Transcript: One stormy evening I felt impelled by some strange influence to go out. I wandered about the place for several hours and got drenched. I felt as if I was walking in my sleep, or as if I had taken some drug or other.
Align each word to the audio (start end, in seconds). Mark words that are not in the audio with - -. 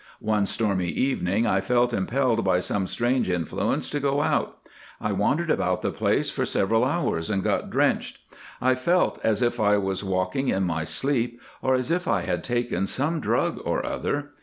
One 0.19 0.47
stormy 0.47 0.87
evening 0.87 1.45
I 1.45 1.61
felt 1.61 1.93
impelled 1.93 2.43
by 2.43 2.59
some 2.59 2.87
strange 2.87 3.29
influence 3.29 3.87
to 3.91 3.99
go 3.99 4.23
out. 4.23 4.57
I 4.99 5.11
wandered 5.11 5.51
about 5.51 5.83
the 5.83 5.91
place 5.91 6.31
for 6.31 6.43
several 6.43 6.83
hours 6.83 7.29
and 7.29 7.43
got 7.43 7.69
drenched. 7.69 8.17
I 8.59 8.73
felt 8.73 9.19
as 9.23 9.43
if 9.43 9.59
I 9.59 9.77
was 9.77 10.03
walking 10.03 10.47
in 10.47 10.63
my 10.63 10.85
sleep, 10.85 11.39
or 11.61 11.75
as 11.75 11.91
if 11.91 12.07
I 12.07 12.21
had 12.23 12.43
taken 12.43 12.87
some 12.87 13.19
drug 13.19 13.59
or 13.63 13.85
other. 13.85 14.31